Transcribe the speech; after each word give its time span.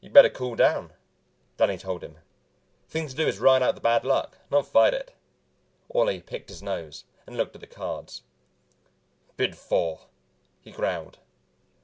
"You'd 0.00 0.12
better 0.12 0.30
cool 0.30 0.56
down," 0.56 0.94
Danny 1.58 1.78
told 1.78 2.02
him. 2.02 2.18
"Thing 2.88 3.06
to 3.06 3.14
do 3.14 3.28
is 3.28 3.38
ride 3.38 3.62
out 3.62 3.76
the 3.76 3.80
bad 3.80 4.04
luck, 4.04 4.38
not 4.50 4.66
fight 4.66 4.92
it." 4.92 5.14
Orley 5.88 6.20
picked 6.20 6.48
his 6.48 6.60
nose 6.60 7.04
and 7.24 7.36
looked 7.36 7.54
at 7.54 7.62
his 7.62 7.72
cards, 7.72 8.22
"Bid 9.36 9.56
four," 9.56 10.08
he 10.60 10.72
growled. 10.72 11.18